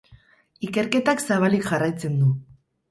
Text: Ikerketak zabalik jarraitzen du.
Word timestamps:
Ikerketak 0.69 1.23
zabalik 1.27 1.71
jarraitzen 1.71 2.19
du. 2.25 2.33